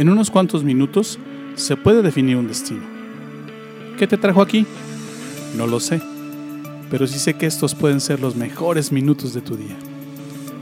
En 0.00 0.08
unos 0.08 0.30
cuantos 0.30 0.64
minutos 0.64 1.18
se 1.56 1.76
puede 1.76 2.00
definir 2.00 2.38
un 2.38 2.48
destino. 2.48 2.80
¿Qué 3.98 4.06
te 4.06 4.16
trajo 4.16 4.40
aquí? 4.40 4.64
No 5.58 5.66
lo 5.66 5.78
sé, 5.78 6.00
pero 6.90 7.06
sí 7.06 7.18
sé 7.18 7.34
que 7.34 7.44
estos 7.44 7.74
pueden 7.74 8.00
ser 8.00 8.18
los 8.18 8.34
mejores 8.34 8.92
minutos 8.92 9.34
de 9.34 9.42
tu 9.42 9.58
día. 9.58 9.76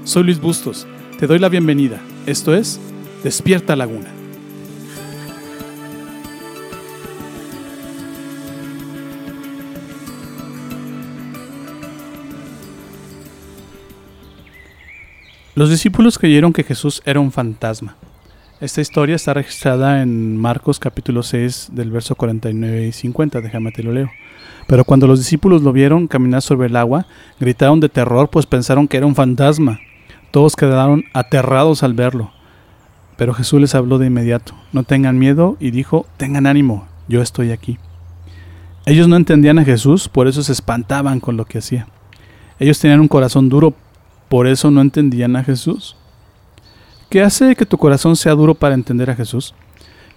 Soy 0.02 0.24
Luis 0.24 0.40
Bustos, 0.40 0.88
te 1.20 1.28
doy 1.28 1.38
la 1.38 1.48
bienvenida. 1.48 2.00
Esto 2.26 2.52
es 2.52 2.80
Despierta 3.22 3.76
Laguna. 3.76 4.08
Los 15.54 15.70
discípulos 15.70 16.18
creyeron 16.18 16.52
que 16.52 16.64
Jesús 16.64 17.00
era 17.04 17.20
un 17.20 17.30
fantasma. 17.30 17.96
Esta 18.60 18.80
historia 18.80 19.14
está 19.14 19.34
registrada 19.34 20.02
en 20.02 20.36
Marcos 20.36 20.80
capítulo 20.80 21.22
6 21.22 21.68
del 21.74 21.92
verso 21.92 22.16
49 22.16 22.88
y 22.88 22.92
50, 22.92 23.40
déjame 23.40 23.70
te 23.70 23.84
lo 23.84 23.92
leo. 23.92 24.10
Pero 24.66 24.84
cuando 24.84 25.06
los 25.06 25.20
discípulos 25.20 25.62
lo 25.62 25.72
vieron 25.72 26.08
caminar 26.08 26.42
sobre 26.42 26.66
el 26.66 26.74
agua, 26.74 27.06
gritaron 27.38 27.78
de 27.78 27.88
terror 27.88 28.30
pues 28.30 28.46
pensaron 28.46 28.88
que 28.88 28.96
era 28.96 29.06
un 29.06 29.14
fantasma. 29.14 29.78
Todos 30.32 30.56
quedaron 30.56 31.04
aterrados 31.12 31.84
al 31.84 31.94
verlo. 31.94 32.32
Pero 33.16 33.32
Jesús 33.32 33.60
les 33.60 33.76
habló 33.76 33.98
de 33.98 34.08
inmediato, 34.08 34.54
no 34.72 34.82
tengan 34.82 35.20
miedo 35.20 35.56
y 35.60 35.70
dijo, 35.70 36.06
tengan 36.16 36.46
ánimo, 36.48 36.88
yo 37.06 37.22
estoy 37.22 37.52
aquí. 37.52 37.78
Ellos 38.86 39.06
no 39.06 39.14
entendían 39.14 39.60
a 39.60 39.64
Jesús, 39.64 40.08
por 40.08 40.26
eso 40.26 40.42
se 40.42 40.50
espantaban 40.50 41.20
con 41.20 41.36
lo 41.36 41.44
que 41.44 41.58
hacía. 41.58 41.86
Ellos 42.58 42.80
tenían 42.80 42.98
un 42.98 43.08
corazón 43.08 43.48
duro 43.48 43.72
por 44.28 44.48
eso 44.48 44.72
no 44.72 44.80
entendían 44.80 45.36
a 45.36 45.44
Jesús. 45.44 45.96
¿Qué 47.08 47.22
hace 47.22 47.56
que 47.56 47.64
tu 47.64 47.78
corazón 47.78 48.16
sea 48.16 48.34
duro 48.34 48.54
para 48.54 48.74
entender 48.74 49.08
a 49.08 49.16
Jesús? 49.16 49.54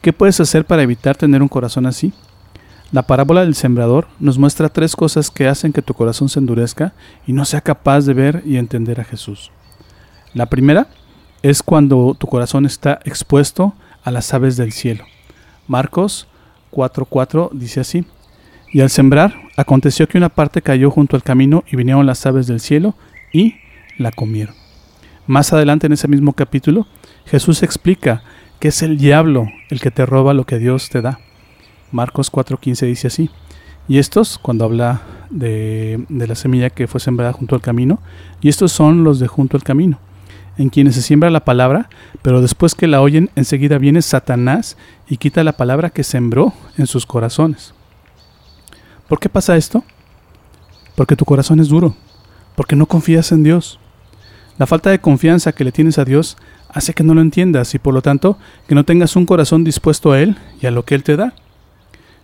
¿Qué 0.01 0.11
puedes 0.11 0.41
hacer 0.41 0.65
para 0.65 0.81
evitar 0.81 1.15
tener 1.15 1.41
un 1.41 1.47
corazón 1.47 1.85
así? 1.85 2.11
La 2.91 3.03
parábola 3.03 3.45
del 3.45 3.55
sembrador 3.55 4.09
nos 4.19 4.37
muestra 4.37 4.67
tres 4.67 4.97
cosas 4.97 5.31
que 5.31 5.47
hacen 5.47 5.71
que 5.71 5.81
tu 5.81 5.93
corazón 5.93 6.27
se 6.27 6.39
endurezca 6.39 6.93
y 7.25 7.31
no 7.31 7.45
sea 7.45 7.61
capaz 7.61 8.01
de 8.01 8.13
ver 8.13 8.43
y 8.45 8.57
entender 8.57 8.99
a 8.99 9.05
Jesús. 9.05 9.51
La 10.33 10.47
primera 10.47 10.87
es 11.43 11.63
cuando 11.63 12.13
tu 12.13 12.27
corazón 12.27 12.65
está 12.65 12.99
expuesto 13.05 13.73
a 14.03 14.11
las 14.11 14.33
aves 14.33 14.57
del 14.57 14.73
cielo. 14.73 15.05
Marcos 15.69 16.27
4:4 16.71 17.51
dice 17.53 17.79
así, 17.79 18.05
y 18.73 18.81
al 18.81 18.89
sembrar, 18.89 19.33
aconteció 19.55 20.09
que 20.09 20.17
una 20.17 20.27
parte 20.27 20.61
cayó 20.61 20.91
junto 20.91 21.15
al 21.15 21.23
camino 21.23 21.63
y 21.71 21.77
vinieron 21.77 22.05
las 22.05 22.25
aves 22.25 22.47
del 22.47 22.59
cielo 22.59 22.95
y 23.31 23.55
la 23.97 24.11
comieron. 24.11 24.55
Más 25.27 25.53
adelante 25.53 25.87
en 25.87 25.93
ese 25.93 26.07
mismo 26.07 26.33
capítulo, 26.33 26.87
Jesús 27.25 27.63
explica 27.63 28.23
que 28.59 28.69
es 28.69 28.81
el 28.81 28.97
diablo 28.97 29.47
el 29.69 29.79
que 29.79 29.91
te 29.91 30.05
roba 30.05 30.33
lo 30.33 30.45
que 30.45 30.57
Dios 30.57 30.89
te 30.89 31.01
da. 31.01 31.19
Marcos 31.91 32.31
4:15 32.31 32.87
dice 32.87 33.07
así. 33.07 33.29
Y 33.87 33.97
estos, 33.97 34.37
cuando 34.37 34.65
habla 34.65 35.01
de, 35.29 36.05
de, 36.07 36.27
la 36.27 36.35
semilla 36.35 36.69
que 36.69 36.87
fue 36.87 36.99
sembrada 36.99 37.33
junto 37.33 37.55
al 37.55 37.61
camino, 37.61 37.99
y 38.39 38.49
estos 38.49 38.71
son 38.71 39.03
los 39.03 39.19
de 39.19 39.27
junto 39.27 39.57
al 39.57 39.63
camino, 39.63 39.99
en 40.57 40.69
quienes 40.69 40.95
se 40.95 41.01
siembra 41.01 41.29
la 41.29 41.43
palabra, 41.43 41.89
pero 42.21 42.41
después 42.41 42.75
que 42.75 42.87
la 42.87 43.01
oyen, 43.01 43.31
enseguida 43.35 43.79
viene 43.79 44.01
Satanás 44.01 44.77
y 45.09 45.17
quita 45.17 45.43
la 45.43 45.57
palabra 45.57 45.89
que 45.89 46.03
sembró 46.03 46.53
en 46.77 46.87
sus 46.87 47.05
corazones. 47.05 47.73
¿Por 49.09 49.19
qué 49.19 49.29
pasa 49.29 49.57
esto? 49.57 49.83
Porque 50.95 51.15
tu 51.15 51.25
corazón 51.25 51.59
es 51.59 51.67
duro, 51.67 51.95
porque 52.55 52.75
no 52.75 52.85
confías 52.85 53.31
en 53.31 53.43
Dios. 53.43 53.80
La 54.61 54.67
falta 54.67 54.91
de 54.91 54.99
confianza 54.99 55.53
que 55.53 55.63
le 55.63 55.71
tienes 55.71 55.97
a 55.97 56.05
Dios 56.05 56.37
hace 56.69 56.93
que 56.93 57.01
no 57.01 57.15
lo 57.15 57.21
entiendas 57.21 57.73
y 57.73 57.79
por 57.79 57.95
lo 57.95 58.03
tanto 58.03 58.37
que 58.67 58.75
no 58.75 58.85
tengas 58.85 59.15
un 59.15 59.25
corazón 59.25 59.63
dispuesto 59.63 60.11
a 60.11 60.21
Él 60.21 60.37
y 60.61 60.67
a 60.67 60.71
lo 60.71 60.85
que 60.85 60.93
Él 60.93 61.01
te 61.01 61.15
da. 61.15 61.33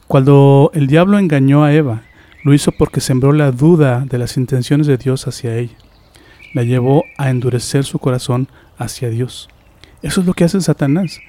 Cuando 0.05 0.69
el 0.75 0.85
diablo 0.85 1.17
engañó 1.17 1.63
a 1.63 1.73
Eva, 1.73 2.03
lo 2.43 2.53
hizo 2.53 2.71
porque 2.71 3.01
sembró 3.01 3.33
la 3.33 3.51
duda 3.51 4.05
de 4.07 4.19
las 4.19 4.37
intenciones 4.37 4.85
de 4.85 4.97
Dios 4.97 5.27
hacia 5.27 5.57
ella. 5.57 5.73
La 6.53 6.61
llevó 6.61 7.05
a 7.17 7.31
endurecer 7.31 7.85
su 7.85 7.97
corazón 7.97 8.49
hacia 8.77 9.09
Dios. 9.09 9.49
Eso 10.03 10.21
es 10.21 10.27
lo 10.27 10.35
que 10.35 10.43
hace 10.43 10.61
Satanás. 10.61 11.19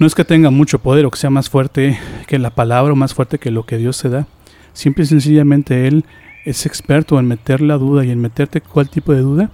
No 0.00 0.08
es 0.08 0.16
que 0.16 0.24
tenga 0.24 0.50
mucho 0.50 0.80
poder 0.80 1.06
o 1.06 1.12
que 1.12 1.20
sea 1.20 1.30
más 1.30 1.48
fuerte 1.48 2.00
que 2.26 2.40
la 2.40 2.50
palabra 2.50 2.94
o 2.94 2.96
más 2.96 3.14
fuerte 3.14 3.38
que 3.38 3.52
lo 3.52 3.64
que 3.64 3.78
Dios 3.78 4.02
te 4.02 4.08
da. 4.08 4.26
Simple 4.72 5.04
y 5.04 5.06
sencillamente 5.06 5.86
Él 5.86 6.04
es 6.44 6.66
experto 6.66 7.16
en 7.20 7.28
meter 7.28 7.60
la 7.60 7.78
duda 7.78 8.04
y 8.04 8.10
en 8.10 8.20
meterte 8.20 8.60
cuál 8.60 8.90
tipo 8.90 9.12
de 9.12 9.20
duda 9.20 9.52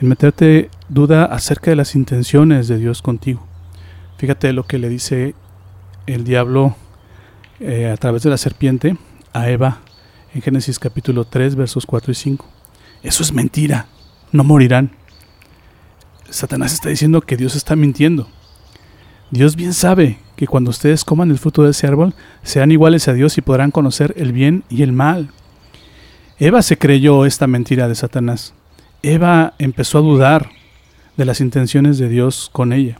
en 0.00 0.08
meterte 0.08 0.70
duda 0.88 1.24
acerca 1.24 1.70
de 1.70 1.76
las 1.76 1.94
intenciones 1.94 2.68
de 2.68 2.78
Dios 2.78 3.02
contigo. 3.02 3.46
Fíjate 4.16 4.52
lo 4.52 4.64
que 4.64 4.78
le 4.78 4.88
dice 4.88 5.34
el 6.06 6.24
diablo 6.24 6.76
eh, 7.60 7.90
a 7.90 7.96
través 7.96 8.22
de 8.22 8.30
la 8.30 8.36
serpiente 8.36 8.96
a 9.32 9.50
Eva 9.50 9.80
en 10.34 10.42
Génesis 10.42 10.78
capítulo 10.78 11.24
3 11.24 11.56
versos 11.56 11.86
4 11.86 12.12
y 12.12 12.14
5. 12.14 12.46
Eso 13.02 13.22
es 13.22 13.32
mentira, 13.32 13.86
no 14.32 14.44
morirán. 14.44 14.90
Satanás 16.30 16.74
está 16.74 16.88
diciendo 16.88 17.20
que 17.20 17.36
Dios 17.36 17.56
está 17.56 17.74
mintiendo. 17.74 18.28
Dios 19.30 19.56
bien 19.56 19.74
sabe 19.74 20.18
que 20.36 20.46
cuando 20.46 20.70
ustedes 20.70 21.04
coman 21.04 21.30
el 21.30 21.38
fruto 21.38 21.62
de 21.64 21.70
ese 21.70 21.86
árbol, 21.86 22.14
sean 22.42 22.70
iguales 22.70 23.08
a 23.08 23.12
Dios 23.12 23.36
y 23.38 23.42
podrán 23.42 23.70
conocer 23.70 24.14
el 24.16 24.32
bien 24.32 24.64
y 24.68 24.82
el 24.82 24.92
mal. 24.92 25.30
Eva 26.38 26.62
se 26.62 26.78
creyó 26.78 27.24
esta 27.24 27.46
mentira 27.46 27.88
de 27.88 27.94
Satanás. 27.94 28.54
Eva 29.02 29.54
empezó 29.58 29.98
a 29.98 30.02
dudar 30.02 30.50
de 31.16 31.24
las 31.24 31.40
intenciones 31.40 31.98
de 31.98 32.08
Dios 32.08 32.50
con 32.52 32.72
ella. 32.72 32.98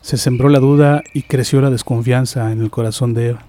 Se 0.00 0.16
sembró 0.16 0.48
la 0.48 0.58
duda 0.58 1.02
y 1.12 1.22
creció 1.22 1.60
la 1.60 1.70
desconfianza 1.70 2.50
en 2.50 2.62
el 2.62 2.70
corazón 2.70 3.12
de 3.12 3.28
Eva. 3.28 3.42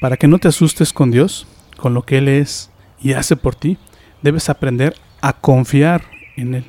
Para 0.00 0.16
que 0.16 0.28
no 0.28 0.38
te 0.38 0.48
asustes 0.48 0.92
con 0.92 1.10
Dios, 1.10 1.46
con 1.76 1.94
lo 1.94 2.02
que 2.02 2.18
Él 2.18 2.28
es 2.28 2.70
y 3.00 3.14
hace 3.14 3.34
por 3.34 3.56
ti, 3.56 3.76
debes 4.22 4.48
aprender 4.48 4.94
a 5.20 5.32
confiar 5.32 6.04
en 6.36 6.54
Él. 6.54 6.64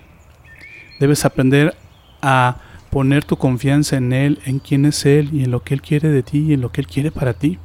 Debes 0.99 1.23
aprender 1.23 1.75
a 2.21 2.57
poner 2.89 3.25
tu 3.25 3.37
confianza 3.37 3.97
en 3.97 4.11
Él, 4.11 4.39
en 4.45 4.57
quién 4.57 4.85
es 4.85 5.05
Él 5.05 5.29
y 5.33 5.43
en 5.43 5.51
lo 5.51 5.63
que 5.63 5.75
Él 5.75 5.81
quiere 5.83 6.09
de 6.09 6.23
ti 6.23 6.39
y 6.39 6.53
en 6.53 6.61
lo 6.61 6.71
que 6.71 6.81
Él 6.81 6.87
quiere 6.87 7.11
para 7.11 7.33
ti. 7.33 7.59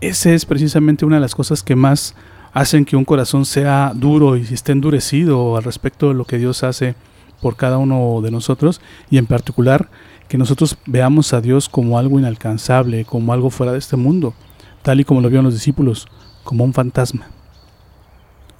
Esa 0.00 0.30
es 0.32 0.46
precisamente 0.46 1.04
una 1.04 1.16
de 1.16 1.22
las 1.22 1.34
cosas 1.34 1.62
que 1.62 1.74
más 1.74 2.14
hacen 2.56 2.86
que 2.86 2.96
un 2.96 3.04
corazón 3.04 3.44
sea 3.44 3.92
duro 3.94 4.34
y 4.34 4.40
esté 4.40 4.72
endurecido 4.72 5.58
al 5.58 5.62
respecto 5.62 6.08
de 6.08 6.14
lo 6.14 6.24
que 6.24 6.38
Dios 6.38 6.64
hace 6.64 6.94
por 7.42 7.54
cada 7.54 7.76
uno 7.76 8.22
de 8.22 8.30
nosotros 8.30 8.80
y 9.10 9.18
en 9.18 9.26
particular 9.26 9.90
que 10.26 10.38
nosotros 10.38 10.78
veamos 10.86 11.34
a 11.34 11.42
Dios 11.42 11.68
como 11.68 11.98
algo 11.98 12.18
inalcanzable, 12.18 13.04
como 13.04 13.34
algo 13.34 13.50
fuera 13.50 13.72
de 13.72 13.78
este 13.78 13.96
mundo, 13.96 14.32
tal 14.80 15.00
y 15.00 15.04
como 15.04 15.20
lo 15.20 15.28
vieron 15.28 15.44
los 15.44 15.52
discípulos, 15.52 16.08
como 16.44 16.64
un 16.64 16.72
fantasma. 16.72 17.26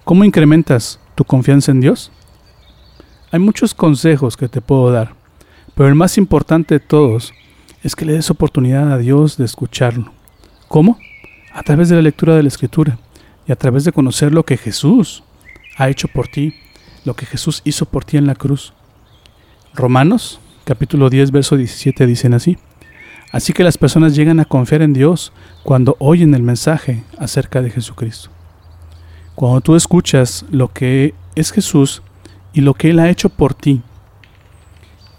¿Cómo 0.04 0.24
incrementas 0.24 1.00
tu 1.14 1.24
confianza 1.24 1.72
en 1.72 1.80
Dios? 1.80 2.12
Hay 3.32 3.40
muchos 3.40 3.72
consejos 3.72 4.36
que 4.36 4.50
te 4.50 4.60
puedo 4.60 4.92
dar, 4.92 5.14
pero 5.74 5.88
el 5.88 5.94
más 5.94 6.18
importante 6.18 6.74
de 6.74 6.80
todos 6.80 7.32
es 7.82 7.96
que 7.96 8.04
le 8.04 8.12
des 8.12 8.30
oportunidad 8.30 8.92
a 8.92 8.98
Dios 8.98 9.38
de 9.38 9.46
escucharlo. 9.46 10.12
¿Cómo? 10.68 10.98
A 11.54 11.62
través 11.62 11.88
de 11.88 11.96
la 11.96 12.02
lectura 12.02 12.36
de 12.36 12.42
la 12.42 12.48
Escritura 12.48 12.98
y 13.46 13.52
a 13.52 13.56
través 13.56 13.84
de 13.84 13.92
conocer 13.92 14.32
lo 14.32 14.44
que 14.44 14.56
Jesús 14.56 15.22
ha 15.76 15.88
hecho 15.88 16.08
por 16.08 16.28
ti, 16.28 16.54
lo 17.04 17.14
que 17.14 17.26
Jesús 17.26 17.62
hizo 17.64 17.86
por 17.86 18.04
ti 18.04 18.16
en 18.16 18.26
la 18.26 18.34
cruz. 18.34 18.72
Romanos 19.74 20.40
capítulo 20.64 21.10
10 21.10 21.30
verso 21.30 21.56
17 21.56 22.06
dicen 22.06 22.34
así. 22.34 22.58
Así 23.30 23.52
que 23.52 23.64
las 23.64 23.78
personas 23.78 24.16
llegan 24.16 24.40
a 24.40 24.44
confiar 24.44 24.82
en 24.82 24.92
Dios 24.92 25.32
cuando 25.62 25.96
oyen 25.98 26.34
el 26.34 26.42
mensaje 26.42 27.04
acerca 27.18 27.62
de 27.62 27.70
Jesucristo. 27.70 28.30
Cuando 29.34 29.60
tú 29.60 29.76
escuchas 29.76 30.44
lo 30.50 30.72
que 30.72 31.14
es 31.34 31.52
Jesús 31.52 32.02
y 32.52 32.62
lo 32.62 32.74
que 32.74 32.90
Él 32.90 32.98
ha 32.98 33.10
hecho 33.10 33.28
por 33.28 33.54
ti, 33.54 33.82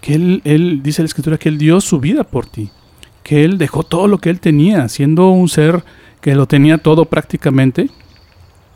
que 0.00 0.14
Él, 0.14 0.42
él 0.44 0.82
dice 0.82 1.02
la 1.02 1.06
Escritura 1.06 1.38
que 1.38 1.48
Él 1.48 1.58
dio 1.58 1.80
su 1.80 2.00
vida 2.00 2.24
por 2.24 2.46
ti, 2.46 2.70
que 3.22 3.44
Él 3.44 3.58
dejó 3.58 3.84
todo 3.84 4.08
lo 4.08 4.18
que 4.18 4.30
Él 4.30 4.40
tenía, 4.40 4.88
siendo 4.88 5.30
un 5.30 5.48
ser 5.48 5.84
que 6.20 6.34
lo 6.34 6.46
tenía 6.46 6.78
todo 6.78 7.04
prácticamente, 7.04 7.90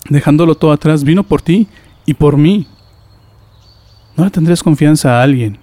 dejándolo 0.08 0.54
todo 0.54 0.72
atrás, 0.72 1.04
vino 1.04 1.22
por 1.22 1.42
ti 1.42 1.68
y 2.06 2.14
por 2.14 2.36
mí. 2.36 2.66
¿No 4.16 4.24
le 4.24 4.30
tendrías 4.30 4.62
confianza 4.62 5.18
a 5.18 5.22
alguien 5.22 5.58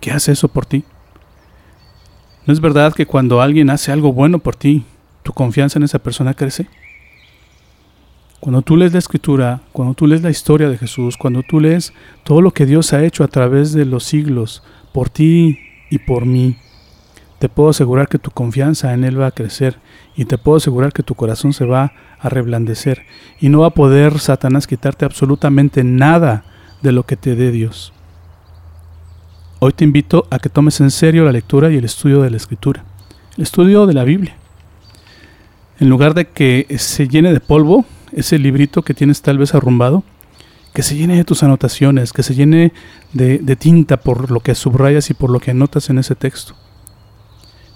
que 0.00 0.10
hace 0.10 0.32
eso 0.32 0.48
por 0.48 0.66
ti? 0.66 0.84
¿No 2.46 2.52
es 2.52 2.60
verdad 2.60 2.92
que 2.92 3.06
cuando 3.06 3.40
alguien 3.40 3.70
hace 3.70 3.92
algo 3.92 4.12
bueno 4.12 4.38
por 4.38 4.56
ti, 4.56 4.84
tu 5.22 5.32
confianza 5.32 5.78
en 5.78 5.84
esa 5.84 5.98
persona 5.98 6.34
crece? 6.34 6.66
Cuando 8.40 8.60
tú 8.60 8.76
lees 8.76 8.92
la 8.92 8.98
escritura, 8.98 9.62
cuando 9.72 9.94
tú 9.94 10.06
lees 10.06 10.22
la 10.22 10.28
historia 10.28 10.68
de 10.68 10.76
Jesús, 10.76 11.16
cuando 11.16 11.42
tú 11.42 11.60
lees 11.60 11.94
todo 12.24 12.42
lo 12.42 12.50
que 12.50 12.66
Dios 12.66 12.92
ha 12.92 13.02
hecho 13.02 13.24
a 13.24 13.28
través 13.28 13.72
de 13.72 13.86
los 13.86 14.04
siglos, 14.04 14.62
por 14.92 15.08
ti 15.08 15.58
y 15.88 15.98
por 15.98 16.26
mí, 16.26 16.56
te 17.38 17.48
puedo 17.48 17.70
asegurar 17.70 18.08
que 18.08 18.18
tu 18.18 18.30
confianza 18.30 18.94
en 18.94 19.04
Él 19.04 19.20
va 19.20 19.26
a 19.26 19.32
crecer 19.32 19.78
y 20.16 20.24
te 20.24 20.38
puedo 20.38 20.56
asegurar 20.56 20.92
que 20.92 21.02
tu 21.02 21.14
corazón 21.14 21.52
se 21.52 21.64
va 21.64 21.92
a 22.18 22.28
reblandecer 22.28 23.02
y 23.40 23.48
no 23.48 23.60
va 23.60 23.68
a 23.68 23.74
poder 23.74 24.18
Satanás 24.18 24.66
quitarte 24.66 25.04
absolutamente 25.04 25.84
nada 25.84 26.44
de 26.82 26.92
lo 26.92 27.04
que 27.04 27.16
te 27.16 27.34
dé 27.34 27.50
Dios. 27.50 27.92
hoy 29.58 29.72
te 29.72 29.84
invito 29.84 30.26
a 30.30 30.38
que 30.38 30.50
tomes 30.50 30.80
en 30.80 30.90
serio 30.90 31.24
la 31.24 31.32
lectura 31.32 31.70
y 31.70 31.76
el 31.76 31.84
estudio 31.84 32.20
de 32.20 32.30
la 32.30 32.36
escritura, 32.36 32.84
el 33.36 33.42
estudio 33.42 33.86
de 33.86 33.94
la 33.94 34.04
Biblia. 34.04 34.36
En 35.80 35.88
lugar 35.88 36.14
de 36.14 36.26
que 36.26 36.66
se 36.78 37.08
llene 37.08 37.32
de 37.32 37.40
polvo 37.40 37.84
ese 38.12 38.38
librito 38.38 38.82
que 38.82 38.94
tienes 38.94 39.22
tal 39.22 39.38
vez 39.38 39.54
arrumbado, 39.54 40.04
que 40.72 40.82
se 40.82 40.96
llene 40.96 41.16
de 41.16 41.24
tus 41.24 41.42
anotaciones, 41.42 42.12
que 42.12 42.22
se 42.22 42.34
llene 42.34 42.72
de, 43.12 43.38
de 43.38 43.56
tinta 43.56 43.96
por 43.96 44.30
lo 44.30 44.40
que 44.40 44.54
subrayas 44.54 45.08
y 45.10 45.14
por 45.14 45.30
lo 45.30 45.40
que 45.40 45.52
anotas 45.52 45.88
en 45.88 45.98
ese 45.98 46.14
texto. 46.14 46.54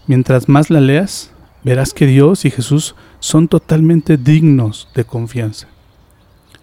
Mientras 0.09 0.49
más 0.49 0.71
la 0.71 0.81
leas, 0.81 1.33
verás 1.63 1.93
que 1.93 2.07
Dios 2.07 2.47
y 2.47 2.51
Jesús 2.51 2.95
son 3.21 3.47
totalmente 3.47 4.17
dignos 4.17 4.89
de 4.95 5.05
confianza. 5.05 5.69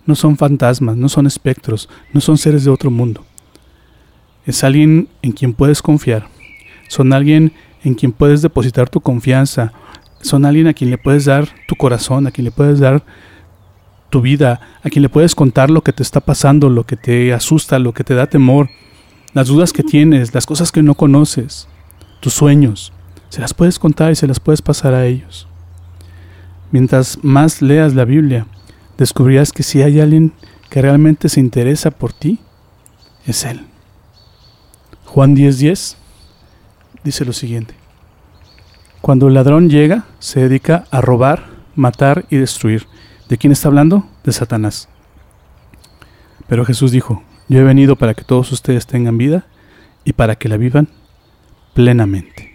No 0.07 0.15
son 0.15 0.35
fantasmas, 0.35 0.97
no 0.97 1.09
son 1.09 1.27
espectros, 1.27 1.87
no 2.11 2.21
son 2.21 2.39
seres 2.39 2.65
de 2.65 2.71
otro 2.71 2.89
mundo. 2.89 3.23
Es 4.47 4.63
alguien 4.63 5.09
en 5.21 5.31
quien 5.31 5.53
puedes 5.53 5.83
confiar. 5.83 6.27
Son 6.87 7.13
alguien 7.13 7.53
en 7.83 7.93
quien 7.93 8.13
puedes 8.13 8.41
depositar 8.41 8.89
tu 8.89 8.99
confianza. 8.99 9.73
Son 10.21 10.43
alguien 10.43 10.65
a 10.65 10.73
quien 10.73 10.89
le 10.89 10.97
puedes 10.97 11.25
dar 11.25 11.47
tu 11.67 11.75
corazón, 11.75 12.25
a 12.25 12.31
quien 12.31 12.45
le 12.45 12.51
puedes 12.51 12.79
dar 12.79 13.03
tu 14.09 14.21
vida, 14.21 14.59
a 14.81 14.89
quien 14.89 15.03
le 15.03 15.09
puedes 15.09 15.35
contar 15.35 15.69
lo 15.69 15.83
que 15.83 15.93
te 15.93 16.01
está 16.01 16.19
pasando, 16.19 16.67
lo 16.71 16.83
que 16.83 16.97
te 16.97 17.31
asusta, 17.31 17.77
lo 17.77 17.93
que 17.93 18.03
te 18.03 18.15
da 18.15 18.25
temor, 18.25 18.71
las 19.33 19.49
dudas 19.49 19.71
que 19.71 19.83
tienes, 19.83 20.33
las 20.33 20.47
cosas 20.47 20.71
que 20.71 20.81
no 20.81 20.95
conoces, 20.95 21.67
tus 22.21 22.33
sueños. 22.33 22.91
Se 23.35 23.41
las 23.41 23.53
puedes 23.53 23.79
contar 23.79 24.13
y 24.13 24.15
se 24.15 24.27
las 24.27 24.39
puedes 24.39 24.61
pasar 24.61 24.93
a 24.93 25.05
ellos. 25.05 25.45
Mientras 26.71 27.21
más 27.21 27.61
leas 27.61 27.93
la 27.93 28.05
Biblia, 28.05 28.47
descubrirás 28.97 29.51
que 29.51 29.61
si 29.61 29.81
hay 29.81 29.99
alguien 29.99 30.31
que 30.69 30.81
realmente 30.81 31.27
se 31.27 31.41
interesa 31.41 31.91
por 31.91 32.13
ti, 32.13 32.39
es 33.25 33.43
Él. 33.43 33.65
Juan 35.03 35.35
10:10 35.35 35.97
dice 37.03 37.25
lo 37.25 37.33
siguiente. 37.33 37.73
Cuando 39.01 39.27
el 39.27 39.33
ladrón 39.33 39.69
llega, 39.69 40.05
se 40.19 40.39
dedica 40.39 40.85
a 40.89 41.01
robar, 41.01 41.43
matar 41.75 42.23
y 42.29 42.37
destruir. 42.37 42.87
¿De 43.27 43.37
quién 43.37 43.51
está 43.51 43.67
hablando? 43.67 44.07
De 44.23 44.31
Satanás. 44.31 44.87
Pero 46.47 46.63
Jesús 46.63 46.89
dijo, 46.89 47.21
yo 47.49 47.59
he 47.59 47.63
venido 47.63 47.97
para 47.97 48.13
que 48.13 48.23
todos 48.23 48.53
ustedes 48.53 48.87
tengan 48.87 49.17
vida 49.17 49.45
y 50.05 50.13
para 50.13 50.37
que 50.37 50.47
la 50.47 50.55
vivan 50.55 50.87
plenamente. 51.73 52.54